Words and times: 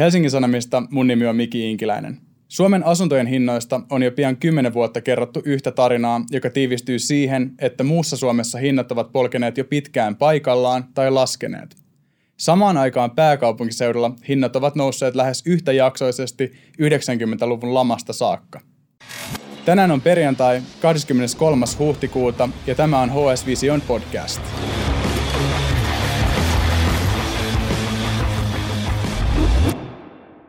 Helsingin 0.00 0.30
Sanomista 0.30 0.82
mun 0.90 1.06
nimi 1.06 1.26
on 1.26 1.36
Miki 1.36 1.70
Inkiläinen. 1.70 2.18
Suomen 2.48 2.86
asuntojen 2.86 3.26
hinnoista 3.26 3.80
on 3.90 4.02
jo 4.02 4.12
pian 4.12 4.36
10 4.36 4.74
vuotta 4.74 5.00
kerrottu 5.00 5.42
yhtä 5.44 5.72
tarinaa, 5.72 6.24
joka 6.30 6.50
tiivistyy 6.50 6.98
siihen, 6.98 7.52
että 7.58 7.84
muussa 7.84 8.16
Suomessa 8.16 8.58
hinnat 8.58 8.92
ovat 8.92 9.12
polkeneet 9.12 9.58
jo 9.58 9.64
pitkään 9.64 10.16
paikallaan 10.16 10.84
tai 10.94 11.10
laskeneet. 11.10 11.76
Samaan 12.36 12.76
aikaan 12.76 13.10
pääkaupunkiseudulla 13.10 14.14
hinnat 14.28 14.56
ovat 14.56 14.74
nousseet 14.74 15.14
lähes 15.14 15.42
yhtäjaksoisesti 15.46 16.52
90-luvun 16.82 17.74
lamasta 17.74 18.12
saakka. 18.12 18.60
Tänään 19.64 19.90
on 19.90 20.00
perjantai 20.00 20.62
23. 20.80 21.66
huhtikuuta 21.78 22.48
ja 22.66 22.74
tämä 22.74 23.00
on 23.00 23.10
HS 23.10 23.46
Vision 23.46 23.80
podcast. 23.80 24.42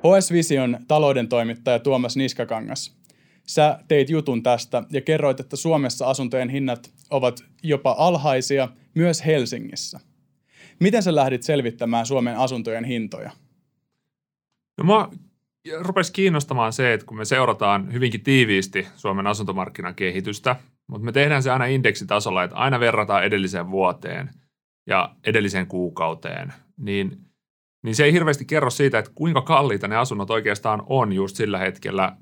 HS 0.02 0.32
Vision 0.32 0.78
talouden 0.88 1.28
toimittaja 1.28 1.80
Tuomas 1.80 2.18
Niskakangas. 2.18 2.98
Sä 3.48 3.80
teit 3.88 4.10
jutun 4.10 4.44
tästä 4.44 4.84
ja 4.90 5.02
kerroit, 5.02 5.40
että 5.40 5.56
Suomessa 5.56 6.10
asuntojen 6.10 6.50
hinnat 6.50 6.92
ovat 7.10 7.44
jopa 7.64 7.96
alhaisia 7.98 8.68
myös 8.96 9.26
Helsingissä. 9.26 10.00
Miten 10.80 11.04
sä 11.04 11.16
lähdit 11.16 11.44
selvittämään 11.44 12.06
Suomen 12.06 12.38
asuntojen 12.38 12.84
hintoja? 12.84 13.32
No 14.78 14.84
mä 14.84 15.10
rupesi 15.80 16.14
kiinnostamaan 16.14 16.74
se, 16.74 16.94
että 16.94 17.06
kun 17.06 17.18
me 17.18 17.26
seurataan 17.26 17.94
hyvinkin 17.94 18.24
tiiviisti 18.24 18.88
Suomen 18.96 19.28
asuntomarkkinan 19.28 19.96
kehitystä, 19.96 20.56
mutta 20.88 21.06
me 21.06 21.12
tehdään 21.12 21.44
se 21.44 21.52
aina 21.52 21.66
indeksitasolla, 21.66 22.44
että 22.44 22.56
aina 22.56 22.80
verrataan 22.80 23.24
edelliseen 23.24 23.72
vuoteen 23.72 24.30
ja 24.88 25.16
edelliseen 25.24 25.68
kuukauteen, 25.68 26.54
niin– 26.78 27.18
niin 27.84 27.96
se 27.96 28.04
ei 28.04 28.14
hirveästi 28.14 28.46
kerro 28.46 28.70
siitä, 28.70 29.00
että 29.00 29.12
kuinka 29.16 29.42
kalliita 29.42 29.88
ne 29.88 29.96
asunnot 29.96 30.30
oikeastaan 30.30 30.84
on 30.86 31.14
just 31.14 31.36
sillä 31.36 31.58
hetkellä 31.58 32.18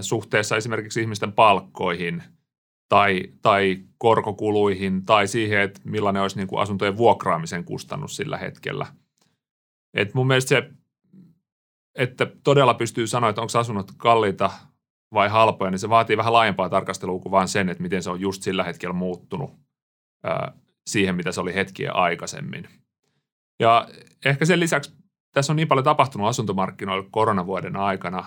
suhteessa 0.00 0.56
esimerkiksi 0.56 1.00
ihmisten 1.00 1.32
palkkoihin 1.32 2.22
tai, 2.88 3.22
tai 3.42 3.78
korkokuluihin 3.98 5.04
tai 5.04 5.28
siihen, 5.28 5.60
että 5.60 5.80
millainen 5.84 6.22
olisi 6.22 6.36
niin 6.36 6.48
kuin 6.48 6.62
asuntojen 6.62 6.96
vuokraamisen 6.96 7.64
kustannus 7.64 8.16
sillä 8.16 8.38
hetkellä. 8.38 8.86
Et 9.94 10.14
mun 10.14 10.26
mielestä 10.26 10.48
se, 10.48 10.70
että 11.94 12.26
todella 12.44 12.74
pystyy 12.74 13.06
sanoa, 13.06 13.30
että 13.30 13.40
onko 13.40 13.58
asunnot 13.58 13.92
kalliita 13.96 14.50
vai 15.14 15.28
halpoja, 15.28 15.70
niin 15.70 15.78
se 15.78 15.88
vaatii 15.88 16.16
vähän 16.16 16.32
laajempaa 16.32 16.68
tarkastelua 16.68 17.18
kuin 17.18 17.32
vain 17.32 17.48
sen, 17.48 17.68
että 17.68 17.82
miten 17.82 18.02
se 18.02 18.10
on 18.10 18.20
just 18.20 18.42
sillä 18.42 18.64
hetkellä 18.64 18.92
muuttunut 18.92 19.50
siihen, 20.86 21.14
mitä 21.14 21.32
se 21.32 21.40
oli 21.40 21.54
hetkiä 21.54 21.92
aikaisemmin. 21.92 22.68
Ja 23.60 23.88
ehkä 24.24 24.44
sen 24.44 24.60
lisäksi 24.60 24.99
tässä 25.32 25.52
on 25.52 25.56
niin 25.56 25.68
paljon 25.68 25.84
tapahtunut 25.84 26.28
asuntomarkkinoilla 26.28 27.08
koronavuoden 27.10 27.76
aikana, 27.76 28.24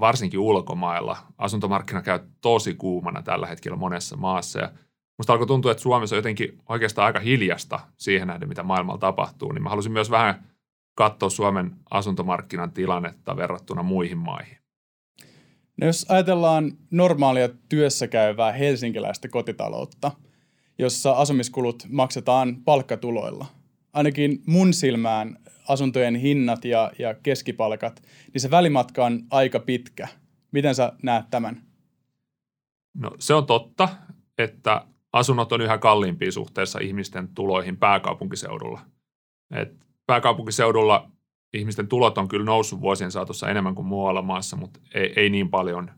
varsinkin 0.00 0.40
ulkomailla. 0.40 1.16
Asuntomarkkina 1.38 2.02
käy 2.02 2.20
tosi 2.40 2.74
kuumana 2.74 3.22
tällä 3.22 3.46
hetkellä 3.46 3.76
monessa 3.76 4.16
maassa 4.16 4.58
ja 4.58 4.70
musta 5.18 5.32
alkoi 5.32 5.46
tuntua, 5.46 5.70
että 5.70 5.82
Suomessa 5.82 6.16
on 6.16 6.18
jotenkin 6.18 6.58
oikeastaan 6.68 7.06
aika 7.06 7.20
hiljasta 7.20 7.80
siihen 7.96 8.28
nähden, 8.28 8.48
mitä 8.48 8.62
maailmalla 8.62 8.98
tapahtuu. 8.98 9.52
Niin 9.52 9.62
mä 9.62 9.70
halusin 9.70 9.92
myös 9.92 10.10
vähän 10.10 10.44
katsoa 10.94 11.30
Suomen 11.30 11.76
asuntomarkkinan 11.90 12.72
tilannetta 12.72 13.36
verrattuna 13.36 13.82
muihin 13.82 14.18
maihin. 14.18 14.58
No 15.80 15.86
jos 15.86 16.06
ajatellaan 16.08 16.72
normaalia 16.90 17.48
työssä 17.68 18.08
käyvää 18.08 18.52
helsinkiläistä 18.52 19.28
kotitaloutta, 19.28 20.10
jossa 20.78 21.12
asumiskulut 21.12 21.86
maksetaan 21.88 22.56
palkkatuloilla, 22.64 23.46
ainakin 23.98 24.42
mun 24.46 24.74
silmään 24.74 25.38
asuntojen 25.68 26.14
hinnat 26.14 26.64
ja, 26.64 26.92
ja 26.98 27.14
keskipalkat, 27.14 28.02
niin 28.32 28.40
se 28.40 28.50
välimatka 28.50 29.04
on 29.04 29.22
aika 29.30 29.60
pitkä. 29.60 30.08
Miten 30.52 30.74
sä 30.74 30.92
näet 31.02 31.30
tämän? 31.30 31.62
No 32.94 33.10
se 33.18 33.34
on 33.34 33.46
totta, 33.46 33.88
että 34.38 34.86
asunnot 35.12 35.52
on 35.52 35.60
yhä 35.60 35.78
kalliimpia 35.78 36.32
suhteessa 36.32 36.78
ihmisten 36.78 37.28
tuloihin 37.28 37.76
pääkaupunkiseudulla. 37.76 38.80
Et 39.50 39.76
pääkaupunkiseudulla 40.06 41.10
ihmisten 41.52 41.88
tulot 41.88 42.18
on 42.18 42.28
kyllä 42.28 42.44
noussut 42.44 42.80
vuosien 42.80 43.10
saatossa 43.10 43.48
enemmän 43.48 43.74
kuin 43.74 43.86
muualla 43.86 44.22
maassa, 44.22 44.56
mutta 44.56 44.80
ei, 44.94 45.12
ei 45.16 45.30
niin 45.30 45.50
paljon 45.50 45.90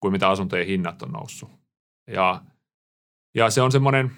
kuin 0.00 0.12
mitä 0.12 0.28
asuntojen 0.28 0.66
hinnat 0.66 1.02
on 1.02 1.10
noussut. 1.10 1.50
Ja, 2.06 2.42
ja 3.34 3.50
se 3.50 3.62
on 3.62 3.72
semmoinen 3.72 4.10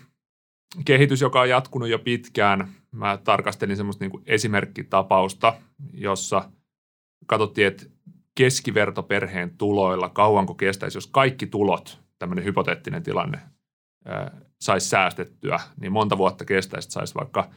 kehitys, 0.84 1.20
joka 1.20 1.40
on 1.40 1.48
jatkunut 1.48 1.88
jo 1.88 1.98
pitkään. 1.98 2.68
Mä 2.94 3.18
tarkastelin 3.24 3.76
semmoista 3.76 4.04
niin 4.04 4.22
esimerkkitapausta, 4.26 5.54
jossa 5.92 6.50
katsottiin, 7.26 7.66
että 7.66 7.84
keskivertoperheen 8.34 9.56
tuloilla 9.58 10.08
kauanko 10.08 10.54
kestäisi, 10.54 10.96
jos 10.96 11.06
kaikki 11.06 11.46
tulot, 11.46 12.00
tämmöinen 12.18 12.44
hypoteettinen 12.44 13.02
tilanne, 13.02 13.40
saisi 14.60 14.88
säästettyä, 14.88 15.60
niin 15.80 15.92
monta 15.92 16.18
vuotta 16.18 16.44
kestäisi, 16.44 16.90
saisi 16.90 17.14
vaikka 17.14 17.50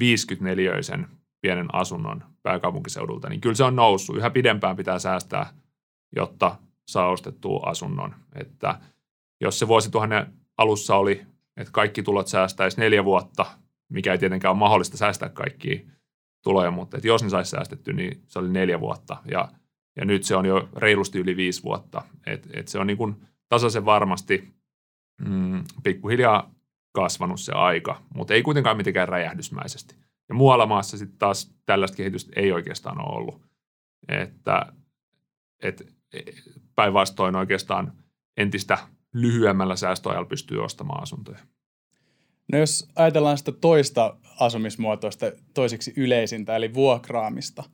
54-öisen 0.00 1.06
pienen 1.40 1.74
asunnon 1.74 2.24
pääkaupunkiseudulta, 2.42 3.28
niin 3.28 3.40
kyllä 3.40 3.54
se 3.54 3.64
on 3.64 3.76
noussut. 3.76 4.16
Yhä 4.16 4.30
pidempään 4.30 4.76
pitää 4.76 4.98
säästää, 4.98 5.52
jotta 6.16 6.56
saa 6.88 7.08
ostettua 7.10 7.62
asunnon. 7.66 8.14
Että 8.34 8.80
jos 9.40 9.58
se 9.58 9.68
vuosituhannen 9.68 10.32
alussa 10.58 10.96
oli 10.96 11.26
että 11.56 11.72
kaikki 11.72 12.02
tulot 12.02 12.28
säästäisi 12.28 12.80
neljä 12.80 13.04
vuotta, 13.04 13.46
mikä 13.90 14.12
ei 14.12 14.18
tietenkään 14.18 14.52
ole 14.52 14.58
mahdollista 14.58 14.96
säästää 14.96 15.28
kaikkia 15.28 15.80
tuloja, 16.42 16.70
mutta 16.70 16.96
että 16.96 17.08
jos 17.08 17.22
ne 17.22 17.28
saisi 17.28 17.50
säästetty, 17.50 17.92
niin 17.92 18.22
se 18.26 18.38
oli 18.38 18.48
neljä 18.48 18.80
vuotta 18.80 19.16
ja, 19.30 19.48
ja 19.96 20.04
nyt 20.04 20.22
se 20.24 20.36
on 20.36 20.46
jo 20.46 20.68
reilusti 20.76 21.18
yli 21.18 21.36
viisi 21.36 21.62
vuotta. 21.62 22.02
Et, 22.26 22.48
et 22.52 22.68
se 22.68 22.78
on 22.78 22.86
niin 22.86 22.96
kuin 22.96 23.16
tasaisen 23.48 23.84
varmasti 23.84 24.54
mm, 25.20 25.64
pikkuhiljaa 25.82 26.54
kasvanut 26.92 27.40
se 27.40 27.52
aika, 27.52 28.02
mutta 28.14 28.34
ei 28.34 28.42
kuitenkaan 28.42 28.76
mitenkään 28.76 29.08
räjähdysmäisesti. 29.08 29.96
Ja 30.28 30.34
muualla 30.34 30.66
maassa 30.66 30.98
sitten 30.98 31.18
taas 31.18 31.54
tällaista 31.66 31.96
kehitystä 31.96 32.32
ei 32.36 32.52
oikeastaan 32.52 33.00
ole 33.00 33.16
ollut. 33.16 33.42
Että, 34.08 34.72
et, 35.62 35.96
päinvastoin 36.74 37.36
oikeastaan 37.36 37.92
entistä 38.36 38.78
lyhyemmällä 39.14 39.76
säästöajalla 39.76 40.28
pystyy 40.28 40.64
ostamaan 40.64 41.02
asuntoja. 41.02 41.38
No 42.52 42.58
jos 42.58 42.88
ajatellaan 42.96 43.38
sitä 43.38 43.52
toista 43.52 44.16
asumismuotoista 44.40 45.26
toiseksi 45.54 45.92
yleisintä, 45.96 46.56
eli 46.56 46.74
vuokraamista, 46.74 47.64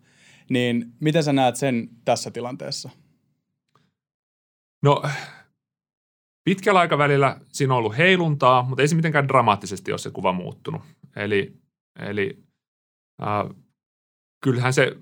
niin 0.50 0.92
miten 1.00 1.22
sä 1.22 1.32
näet 1.32 1.56
sen 1.56 1.88
tässä 2.04 2.30
tilanteessa? 2.30 2.90
No 4.82 5.02
pitkällä 6.44 6.80
aikavälillä 6.80 7.40
siinä 7.52 7.74
on 7.74 7.78
ollut 7.78 7.96
heiluntaa, 7.96 8.62
mutta 8.62 8.82
ei 8.82 8.88
se 8.88 8.94
mitenkään 8.96 9.28
dramaattisesti 9.28 9.92
ole 9.92 9.98
se 9.98 10.10
kuva 10.10 10.32
muuttunut. 10.32 10.82
Eli, 11.16 11.56
eli 11.98 12.42
äh, 13.22 13.56
kyllähän 14.44 14.72
se 14.72 14.96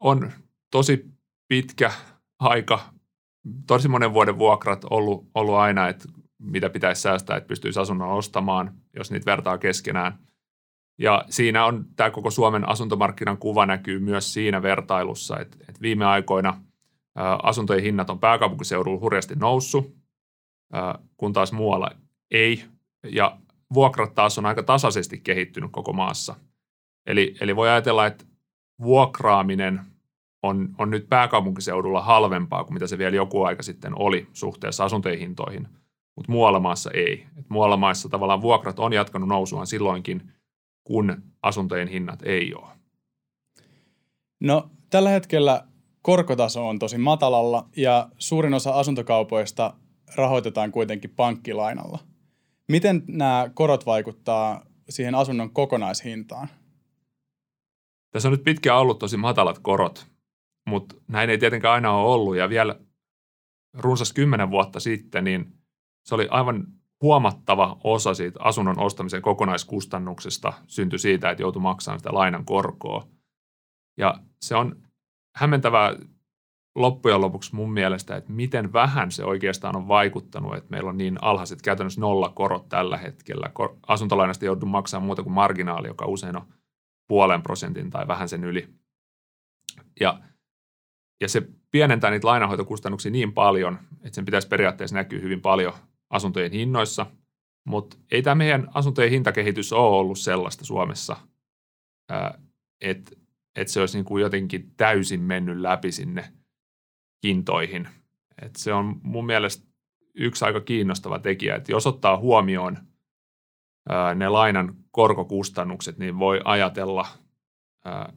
on 0.00 0.32
tosi 0.70 1.04
pitkä 1.48 1.92
aika 2.38 2.94
tosi 3.66 3.88
monen 3.88 4.14
vuoden 4.14 4.38
vuokrat 4.38 4.84
ollut, 4.90 5.26
ollut 5.34 5.54
aina, 5.54 5.88
että 5.88 6.08
mitä 6.44 6.70
pitäisi 6.70 7.02
säästää, 7.02 7.36
että 7.36 7.48
pystyisi 7.48 7.80
asunnon 7.80 8.08
ostamaan, 8.08 8.72
jos 8.96 9.10
niitä 9.10 9.26
vertaa 9.26 9.58
keskenään. 9.58 10.18
Ja 10.98 11.24
siinä 11.30 11.64
on 11.64 11.84
tämä 11.96 12.10
koko 12.10 12.30
Suomen 12.30 12.68
asuntomarkkinan 12.68 13.38
kuva 13.38 13.66
näkyy 13.66 13.98
myös 13.98 14.34
siinä 14.34 14.62
vertailussa, 14.62 15.40
että, 15.40 15.56
että 15.60 15.80
viime 15.82 16.04
aikoina 16.04 16.48
ä, 17.18 17.34
asuntojen 17.42 17.82
hinnat 17.82 18.10
on 18.10 18.18
pääkaupunkiseudulla 18.18 19.00
hurjasti 19.00 19.34
noussut, 19.34 19.96
ä, 20.74 20.98
kun 21.16 21.32
taas 21.32 21.52
muualla 21.52 21.90
ei. 22.30 22.64
Ja 23.06 23.38
vuokrat 23.74 24.14
taas 24.14 24.38
on 24.38 24.46
aika 24.46 24.62
tasaisesti 24.62 25.20
kehittynyt 25.20 25.70
koko 25.72 25.92
maassa. 25.92 26.34
Eli, 27.06 27.34
eli 27.40 27.56
voi 27.56 27.68
ajatella, 27.68 28.06
että 28.06 28.24
vuokraaminen– 28.80 29.80
on, 30.44 30.68
on 30.78 30.90
nyt 30.90 31.08
pääkaupunkiseudulla 31.08 32.02
halvempaa 32.02 32.64
kuin 32.64 32.74
mitä 32.74 32.86
se 32.86 32.98
vielä 32.98 33.16
joku 33.16 33.42
aika 33.42 33.62
sitten 33.62 33.92
oli 33.98 34.26
suhteessa 34.32 34.84
asuntojen 34.84 35.18
hintoihin, 35.18 35.68
mutta 36.16 36.32
muualla 36.32 36.60
maassa 36.60 36.90
ei. 36.90 37.26
Et 37.38 37.50
muualla 37.50 37.76
maissa 37.76 38.08
tavallaan 38.08 38.42
vuokrat 38.42 38.78
on 38.78 38.92
jatkanut 38.92 39.28
nousuaan 39.28 39.66
silloinkin, 39.66 40.32
kun 40.84 41.22
asuntojen 41.42 41.88
hinnat 41.88 42.22
ei 42.22 42.54
ole. 42.54 42.70
No 44.40 44.70
tällä 44.90 45.10
hetkellä 45.10 45.64
korkotaso 46.02 46.68
on 46.68 46.78
tosi 46.78 46.98
matalalla 46.98 47.68
ja 47.76 48.08
suurin 48.18 48.54
osa 48.54 48.70
asuntokaupoista 48.70 49.74
rahoitetaan 50.16 50.72
kuitenkin 50.72 51.10
pankkilainalla. 51.10 51.98
Miten 52.68 53.02
nämä 53.08 53.50
korot 53.54 53.86
vaikuttaa 53.86 54.66
siihen 54.88 55.14
asunnon 55.14 55.50
kokonaishintaan? 55.50 56.48
Tässä 58.10 58.28
on 58.28 58.32
nyt 58.32 58.44
pitkään 58.44 58.78
ollut 58.78 58.98
tosi 58.98 59.16
matalat 59.16 59.58
korot 59.58 60.14
mutta 60.66 60.94
näin 61.08 61.30
ei 61.30 61.38
tietenkään 61.38 61.74
aina 61.74 61.92
ole 61.92 62.14
ollut. 62.14 62.36
Ja 62.36 62.48
vielä 62.48 62.80
runsas 63.74 64.12
kymmenen 64.12 64.50
vuotta 64.50 64.80
sitten, 64.80 65.24
niin 65.24 65.52
se 66.04 66.14
oli 66.14 66.28
aivan 66.30 66.66
huomattava 67.02 67.76
osa 67.84 68.14
siitä 68.14 68.40
asunnon 68.42 68.78
ostamisen 68.78 69.22
kokonaiskustannuksesta 69.22 70.52
syntyi 70.66 70.98
siitä, 70.98 71.30
että 71.30 71.42
joutui 71.42 71.62
maksamaan 71.62 71.98
sitä 71.98 72.14
lainan 72.14 72.44
korkoa. 72.44 73.08
Ja 73.98 74.14
se 74.42 74.56
on 74.56 74.76
hämmentävää 75.36 75.96
loppujen 76.74 77.20
lopuksi 77.20 77.54
mun 77.54 77.72
mielestä, 77.72 78.16
että 78.16 78.32
miten 78.32 78.72
vähän 78.72 79.10
se 79.10 79.24
oikeastaan 79.24 79.76
on 79.76 79.88
vaikuttanut, 79.88 80.56
että 80.56 80.70
meillä 80.70 80.90
on 80.90 80.98
niin 80.98 81.18
alhaiset 81.22 81.62
käytännössä 81.62 82.00
nolla 82.00 82.28
korot 82.28 82.68
tällä 82.68 82.96
hetkellä. 82.96 83.50
Asuntolainasta 83.86 84.44
joutuu 84.44 84.68
maksamaan 84.68 85.06
muuta 85.06 85.22
kuin 85.22 85.32
marginaali, 85.32 85.88
joka 85.88 86.06
usein 86.06 86.36
on 86.36 86.46
puolen 87.08 87.42
prosentin 87.42 87.90
tai 87.90 88.08
vähän 88.08 88.28
sen 88.28 88.44
yli. 88.44 88.68
Ja, 90.00 90.20
ja 91.20 91.28
se 91.28 91.48
pienentää 91.70 92.10
niitä 92.10 92.26
lainanhoitokustannuksia 92.26 93.12
niin 93.12 93.32
paljon, 93.32 93.78
että 94.02 94.14
sen 94.14 94.24
pitäisi 94.24 94.48
periaatteessa 94.48 94.96
näkyä 94.96 95.20
hyvin 95.20 95.40
paljon 95.40 95.72
asuntojen 96.14 96.52
hinnoissa, 96.52 97.06
mutta 97.64 97.96
ei 98.10 98.22
tämä 98.22 98.34
meidän 98.34 98.68
asuntojen 98.74 99.10
hintakehitys 99.10 99.72
ole 99.72 99.96
ollut 99.96 100.18
sellaista 100.18 100.64
Suomessa, 100.64 101.16
että, 102.80 103.12
että 103.56 103.72
se 103.72 103.80
olisi 103.80 103.98
niin 103.98 104.04
kuin 104.04 104.22
jotenkin 104.22 104.72
täysin 104.76 105.20
mennyt 105.20 105.60
läpi 105.60 105.92
sinne– 105.92 106.28
hintoihin. 107.24 107.88
Et 108.42 108.56
se 108.56 108.72
on 108.72 109.00
mun 109.02 109.26
mielestä 109.26 109.66
yksi 110.14 110.44
aika 110.44 110.60
kiinnostava 110.60 111.18
tekijä, 111.18 111.56
että 111.56 111.72
jos 111.72 111.86
ottaa 111.86 112.16
huomioon 112.16 112.78
ne 114.14 114.28
lainan 114.28 114.74
korkokustannukset, 114.90 115.98
niin 115.98 116.18
voi 116.18 116.40
ajatella 116.44 117.06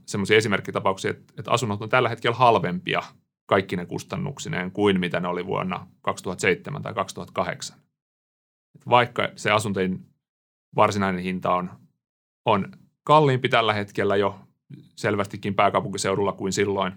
semmoisia 0.06 0.38
esimerkkitapauksia, 0.38 1.12
että, 1.12 1.34
että 1.40 1.52
asunnot 1.52 1.82
on 1.82 1.90
tällä 1.90 2.10
hetkellä 2.10 2.38
halvempia 2.38 3.02
kaikki 3.46 3.76
ne 3.76 3.86
kustannuksineen 3.86 4.72
kuin 4.72 5.00
mitä 5.00 5.20
ne 5.20 5.28
oli 5.28 5.46
vuonna 5.46 5.88
2007 6.02 6.82
tai 6.82 6.94
2008. 6.94 7.78
Vaikka 8.90 9.30
se 9.36 9.52
asuntojen 9.52 10.06
varsinainen 10.76 11.24
hinta 11.24 11.54
on, 11.54 11.70
on 12.46 12.72
kalliimpi 13.04 13.50
tällä 13.50 13.74
hetkellä 13.74 14.16
jo 14.16 14.40
selvästikin 14.96 15.56
pääkaupunkiseudulla 15.56 16.34
kuin 16.34 16.54
silloin, 16.54 16.94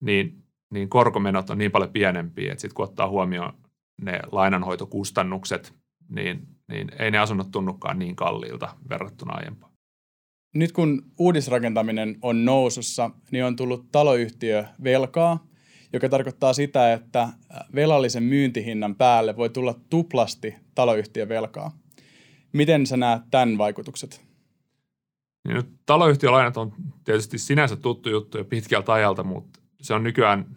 niin 0.00 0.40
niin 0.70 0.88
korkomenot 0.88 1.50
on 1.50 1.58
niin 1.58 1.70
paljon 1.70 1.92
pienempiä, 1.92 2.52
että 2.52 2.60
sitten 2.60 2.74
kun 2.74 2.84
ottaa 2.84 3.08
huomioon 3.08 3.52
ne 4.02 4.20
lainanhoitokustannukset, 4.32 5.74
niin, 6.08 6.46
niin 6.68 6.88
ei 6.98 7.10
ne 7.10 7.18
asunnot 7.18 7.50
tunnukaan 7.50 7.98
niin 7.98 8.16
kalliilta 8.16 8.76
verrattuna 8.88 9.34
aiempaan. 9.34 9.72
Nyt 10.54 10.72
kun 10.72 11.02
uudisrakentaminen 11.18 12.18
on 12.22 12.44
nousussa, 12.44 13.10
niin 13.30 13.44
on 13.44 13.56
tullut 13.56 13.92
taloyhtiö 13.92 14.64
velkaa, 14.84 15.46
joka 15.92 16.08
tarkoittaa 16.08 16.52
sitä, 16.52 16.92
että 16.92 17.28
velallisen 17.74 18.22
myyntihinnan 18.22 18.94
päälle 18.94 19.36
voi 19.36 19.50
tulla 19.50 19.74
tuplasti 19.90 20.54
velkaa. 21.28 21.72
Miten 22.52 22.86
sä 22.86 22.96
näet 22.96 23.22
tämän 23.30 23.58
vaikutukset? 23.58 24.24
Niin 25.48 25.56
nyt 25.56 25.68
taloyhtiölainat 25.86 26.56
on 26.56 26.72
tietysti 27.04 27.38
sinänsä 27.38 27.76
tuttu 27.76 28.10
juttu 28.10 28.38
jo 28.38 28.44
pitkältä 28.44 28.92
ajalta, 28.92 29.24
mutta 29.24 29.60
se 29.80 29.94
on 29.94 30.02
nykyään 30.02 30.56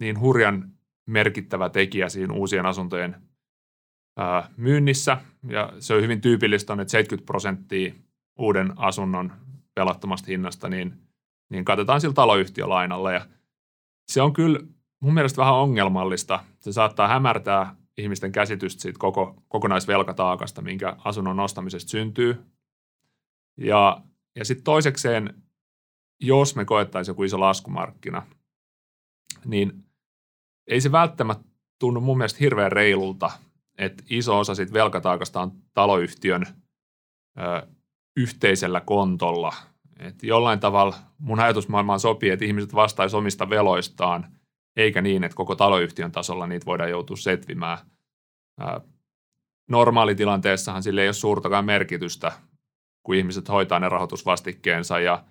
niin 0.00 0.20
hurjan 0.20 0.70
merkittävä 1.06 1.68
tekijä 1.68 2.08
siinä 2.08 2.34
uusien 2.34 2.66
asuntojen 2.66 3.16
myynnissä. 4.56 5.18
Ja 5.48 5.72
se 5.78 5.94
on 5.94 6.02
hyvin 6.02 6.20
tyypillistä, 6.20 6.72
että 6.72 6.90
70 6.90 7.26
prosenttia 7.26 7.94
uuden 8.38 8.72
asunnon 8.76 9.32
pelattomasta 9.74 10.26
hinnasta, 10.26 10.68
niin, 10.68 10.94
niin 11.50 11.64
katetaan 11.64 12.00
sillä 12.00 12.14
taloyhtiölainalla. 12.14 13.12
Ja 13.12 13.26
se 14.08 14.22
on 14.22 14.32
kyllä 14.32 14.60
mun 15.00 15.14
mielestä 15.14 15.40
vähän 15.40 15.54
ongelmallista. 15.54 16.44
Se 16.58 16.72
saattaa 16.72 17.08
hämärtää 17.08 17.76
ihmisten 17.98 18.32
käsitystä 18.32 18.82
siitä 18.82 18.98
koko, 18.98 19.42
kokonaisvelkataakasta, 19.48 20.62
minkä 20.62 20.96
asunnon 21.04 21.36
nostamisesta 21.36 21.90
syntyy. 21.90 22.44
Ja, 23.56 24.02
ja 24.36 24.44
sitten 24.44 24.64
toisekseen, 24.64 25.42
jos 26.20 26.56
me 26.56 26.64
koettaisiin 26.64 27.10
joku 27.12 27.22
iso 27.22 27.40
laskumarkkina, 27.40 28.26
niin 29.44 29.84
ei 30.66 30.80
se 30.80 30.92
välttämättä 30.92 31.44
tunnu 31.78 32.00
mun 32.00 32.18
mielestä 32.18 32.38
hirveän 32.40 32.72
reilulta, 32.72 33.30
että 33.78 34.04
iso 34.10 34.38
osa 34.38 34.54
siitä 34.54 34.72
velkataakasta 34.72 35.40
on 35.40 35.52
taloyhtiön 35.74 36.46
ö, 37.38 37.66
yhteisellä 38.16 38.80
kontolla. 38.80 39.54
Et 39.98 40.22
jollain 40.22 40.60
tavalla 40.60 40.96
mun 41.18 41.40
ajatusmaailmaan 41.40 42.00
sopii, 42.00 42.30
että 42.30 42.44
ihmiset 42.44 42.74
vastaisivat 42.74 43.18
omista 43.18 43.50
veloistaan, 43.50 44.26
eikä 44.76 45.02
niin, 45.02 45.24
että 45.24 45.36
koko 45.36 45.56
taloyhtiön 45.56 46.12
tasolla 46.12 46.46
niitä 46.46 46.66
voidaan 46.66 46.90
joutua 46.90 47.16
setvimään. 47.16 47.78
Normaalitilanteessahan 49.70 50.82
sille 50.82 51.02
ei 51.02 51.08
ole 51.08 51.12
suurtakaan 51.12 51.64
merkitystä, 51.64 52.32
kun 53.02 53.14
ihmiset 53.14 53.48
hoitaa 53.48 53.80
ne 53.80 53.88
rahoitusvastikkeensa 53.88 55.00
ja 55.00 55.24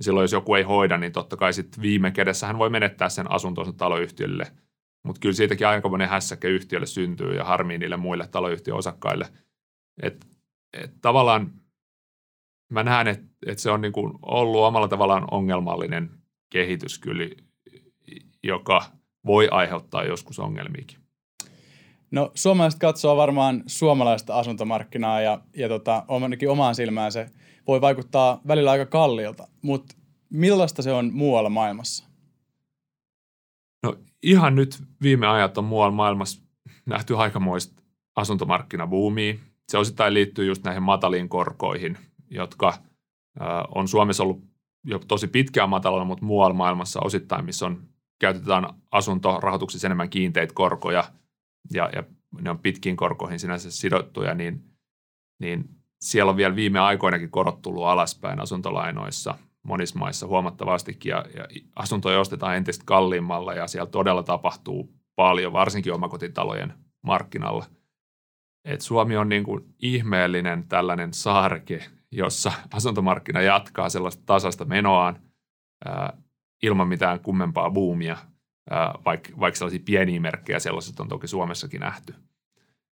silloin 0.00 0.24
jos 0.24 0.32
joku 0.32 0.54
ei 0.54 0.62
hoida, 0.62 0.96
niin 0.98 1.12
totta 1.12 1.36
kai 1.36 1.52
sitten 1.52 1.82
viime 1.82 2.10
kädessä 2.10 2.46
hän 2.46 2.58
voi 2.58 2.70
menettää 2.70 3.08
sen 3.08 3.30
asuntonsa 3.30 3.72
taloyhtiölle– 3.72 4.46
mutta 5.06 5.20
kyllä 5.20 5.34
siitäkin 5.34 5.66
aikamoinen 5.66 6.08
hässäkkä 6.08 6.48
yhtiölle 6.48 6.86
syntyy 6.86 7.34
ja 7.34 7.44
harmii 7.44 7.78
niille 7.78 7.96
muille 7.96 8.28
taloyhtiön 8.28 8.76
osakkaille. 8.76 9.28
Et, 10.02 10.26
et 10.72 11.00
tavallaan 11.00 11.52
mä 12.70 12.82
näen, 12.82 13.06
että 13.06 13.26
et 13.46 13.58
se 13.58 13.70
on 13.70 13.80
niinku 13.80 14.18
ollut 14.22 14.64
omalla 14.64 14.88
tavallaan 14.88 15.24
ongelmallinen 15.30 16.10
kehitys 16.50 16.98
kyllä, 16.98 17.24
joka 18.42 18.84
voi 19.26 19.48
aiheuttaa 19.50 20.04
joskus 20.04 20.38
ongelmiakin. 20.38 20.98
No 22.10 22.30
suomalaiset 22.34 22.80
katsoo 22.80 23.16
varmaan 23.16 23.62
suomalaista 23.66 24.38
asuntomarkkinaa 24.38 25.20
ja, 25.20 25.40
ja 25.56 25.68
tota, 25.68 26.04
ainakin 26.08 26.50
omaan 26.50 26.74
silmään 26.74 27.12
se 27.12 27.26
voi 27.66 27.80
vaikuttaa 27.80 28.40
välillä 28.48 28.70
aika 28.70 28.86
kalliilta, 28.86 29.48
mutta 29.62 29.94
millaista 30.30 30.82
se 30.82 30.92
on 30.92 31.10
muualla 31.12 31.50
maailmassa? 31.50 32.04
No 33.82 33.96
ihan 34.22 34.54
nyt 34.54 34.82
viime 35.02 35.26
ajat 35.26 35.58
on 35.58 35.64
muualla 35.64 35.94
maailmassa 35.94 36.42
nähty 36.86 37.16
aikamoista 37.16 37.82
asuntomarkkinabuumia. 38.16 39.34
Se 39.68 39.78
osittain 39.78 40.14
liittyy 40.14 40.46
just 40.46 40.64
näihin 40.64 40.82
mataliin 40.82 41.28
korkoihin, 41.28 41.98
jotka 42.30 42.74
on 43.74 43.88
Suomessa 43.88 44.22
ollut 44.22 44.44
jo 44.84 44.98
tosi 44.98 45.26
pitkään 45.26 45.68
matalalla, 45.68 46.04
mutta 46.04 46.24
muualla 46.24 46.54
maailmassa 46.54 47.00
osittain, 47.04 47.44
missä 47.44 47.66
on, 47.66 47.82
käytetään 48.18 48.64
asuntorahoituksessa 48.90 49.88
enemmän 49.88 50.10
kiinteitä 50.10 50.54
korkoja 50.54 51.04
ja, 51.72 51.90
ja 51.94 52.02
ne 52.40 52.50
on 52.50 52.58
pitkiin 52.58 52.96
korkoihin 52.96 53.40
sinänsä 53.40 53.70
sidottuja, 53.70 54.34
niin, 54.34 54.64
niin 55.40 55.64
siellä 56.00 56.30
on 56.30 56.36
vielä 56.36 56.56
viime 56.56 56.78
aikoinakin 56.78 57.30
korot 57.30 57.62
tullut 57.62 57.84
alaspäin 57.84 58.40
asuntolainoissa 58.40 59.34
monissa 59.62 59.98
maissa 59.98 60.26
huomattavastikin 60.26 61.10
ja, 61.10 61.24
ja 61.34 61.46
asuntoja 61.76 62.20
ostetaan 62.20 62.56
entistä 62.56 62.84
kalliimmalla 62.86 63.54
ja 63.54 63.66
siellä 63.66 63.90
todella 63.90 64.22
tapahtuu 64.22 64.94
paljon, 65.16 65.52
varsinkin 65.52 65.92
omakotitalojen 65.92 66.74
markkinalla. 67.02 67.64
Et 68.64 68.80
Suomi 68.80 69.16
on 69.16 69.28
niin 69.28 69.44
kuin 69.44 69.74
ihmeellinen 69.78 70.68
tällainen 70.68 71.14
saareke, 71.14 71.84
jossa 72.12 72.52
asuntomarkkina 72.72 73.42
jatkaa 73.42 73.88
sellaista 73.88 74.22
tasasta 74.26 74.64
menoaan 74.64 75.20
ilman 76.62 76.88
mitään 76.88 77.20
kummempaa 77.20 77.70
buumia, 77.70 78.16
vaikka, 79.04 79.32
vaikka 79.40 79.58
sellaisia 79.58 79.82
pieniä 79.84 80.20
merkkejä 80.20 80.58
sellaisesta 80.58 81.02
on 81.02 81.08
toki 81.08 81.26
Suomessakin 81.28 81.80
nähty. 81.80 82.14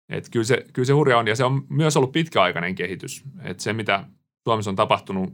Et 0.09 0.29
kyllä, 0.29 0.45
se, 0.45 0.67
kyllä 0.73 0.87
se 0.87 0.93
hurja 0.93 1.19
on, 1.19 1.29
ja 1.29 1.37
se 1.37 1.45
on 1.45 1.67
myös 1.69 1.97
ollut 1.97 2.13
pitkäaikainen 2.13 2.75
kehitys. 2.75 3.25
Et 3.43 3.61
se, 3.61 3.73
mitä 3.73 4.05
Suomessa 4.49 4.71
on 4.71 4.77
tapahtunut 4.77 5.33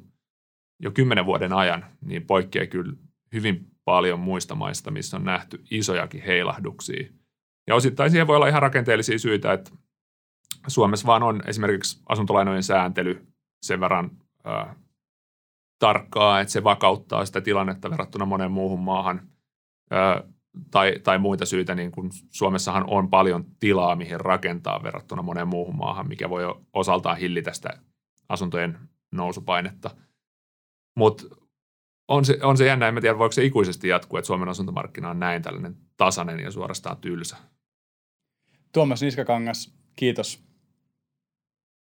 jo 0.83 0.91
kymmenen 0.91 1.27
vuoden 1.27 1.53
ajan, 1.53 1.85
niin 2.01 2.27
poikkeaa 2.27 2.67
kyllä 2.67 2.93
hyvin 3.33 3.71
paljon 3.85 4.21
muista 4.21 4.55
maista, 4.55 4.91
missä 4.91 5.17
on 5.17 5.25
nähty 5.25 5.63
isojakin 5.71 6.23
heilahduksia. 6.23 7.09
Ja 7.67 7.75
osittain 7.75 8.11
siihen 8.11 8.27
voi 8.27 8.37
olla 8.37 8.49
ihan 8.49 8.63
rakenteellisia 8.63 9.19
syitä, 9.19 9.53
että 9.53 9.71
Suomessa 10.67 11.07
vaan 11.07 11.23
on 11.23 11.43
esimerkiksi 11.47 12.03
asuntolainojen 12.09 12.63
sääntely 12.63 13.28
sen 13.63 13.81
verran 13.81 14.11
ää, 14.45 14.75
tarkkaa, 15.79 16.41
että 16.41 16.53
se 16.53 16.65
vakauttaa 16.65 17.27
sitä 17.27 17.41
tilannetta 17.41 17.91
verrattuna 17.91 18.25
moneen 18.25 18.53
muuhun 18.53 18.81
maahan. 18.81 19.29
Ää, 19.91 20.23
tai, 20.71 20.95
tai 21.03 21.19
muita 21.19 21.47
syitä, 21.47 21.75
niin 21.75 21.93
kuin 21.93 22.11
Suomessahan 22.31 22.85
on 22.87 23.11
paljon 23.11 23.45
tilaa, 23.61 23.97
mihin 23.97 24.21
rakentaa 24.21 24.83
verrattuna 24.83 25.23
moneen 25.23 25.49
muuhun 25.49 25.77
maahan, 25.77 26.09
mikä 26.09 26.31
voi 26.31 26.43
osaltaan 26.73 27.19
hillitä 27.19 27.53
sitä 27.53 27.71
asuntojen 28.29 28.79
nousupainetta– 29.13 29.91
mutta 30.99 31.25
on 32.09 32.25
se, 32.25 32.39
on 32.43 32.57
se 32.57 32.67
jännä, 32.67 32.89
en 32.89 33.01
tiedä 33.01 33.19
voiko 33.19 33.33
se 33.33 33.45
ikuisesti 33.45 33.89
jatkua, 33.89 34.19
että 34.19 34.27
Suomen 34.27 34.49
asuntomarkkina 34.49 35.11
on 35.11 35.21
näin 35.21 35.43
tällainen 35.43 35.77
tasainen 35.97 36.41
ja 36.41 36.51
suorastaan 36.51 36.97
tylsä. 36.97 37.37
Tuomas 38.73 39.03
Niskakangas, 39.03 39.75
kiitos. 39.97 40.48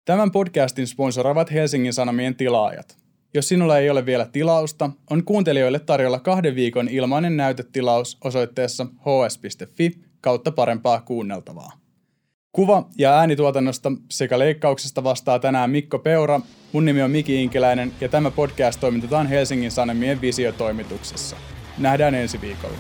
Tämän 0.05 0.31
podcastin 0.31 0.87
sponsoroivat 0.87 1.53
Helsingin 1.53 1.93
Sanomien 1.93 2.35
tilaajat. 2.35 2.97
Jos 3.35 3.49
sinulla 3.49 3.79
ei 3.79 3.91
ole 3.91 4.07
vielä 4.07 4.27
tilausta, 4.33 4.91
on 5.11 5.25
kuuntelijoille 5.25 5.79
tarjolla 5.79 6.19
kahden 6.19 6.55
viikon 6.55 6.89
ilmainen 6.89 7.37
näytetilaus 7.37 8.19
osoitteessa 8.25 8.85
hs.fi 8.85 9.91
kautta 10.21 10.53
parempaa 10.53 11.01
kuunneltavaa. 11.01 11.73
Kuva- 12.53 12.89
ja 12.99 13.19
äänituotannosta 13.19 13.93
sekä 14.11 14.39
leikkauksesta 14.39 15.05
vastaa 15.05 15.39
tänään 15.39 15.71
Mikko 15.71 15.99
Peura, 15.99 16.41
mun 16.73 16.85
nimi 16.85 17.03
on 17.03 17.11
Miki 17.11 17.43
Inkeläinen 17.43 17.93
ja 18.01 18.09
tämä 18.09 18.31
podcast 18.31 18.81
toimitetaan 18.81 19.27
Helsingin 19.27 19.71
Sanomien 19.71 20.21
visiotoimituksessa. 20.21 21.37
Nähdään 21.79 22.15
ensi 22.15 22.41
viikolla. 22.41 22.77